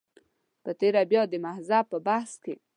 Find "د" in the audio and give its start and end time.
1.29-1.33